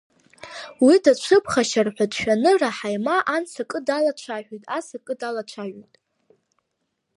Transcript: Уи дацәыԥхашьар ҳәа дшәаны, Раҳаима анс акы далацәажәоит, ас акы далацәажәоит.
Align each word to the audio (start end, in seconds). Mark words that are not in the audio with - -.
Уи 0.85 0.95
дацәыԥхашьар 1.03 1.87
ҳәа 1.95 2.05
дшәаны, 2.11 2.51
Раҳаима 2.61 3.15
анс 3.35 3.53
акы 3.61 3.79
далацәажәоит, 3.87 4.63
ас 4.77 4.87
акы 4.97 5.13
далацәажәоит. 5.19 5.93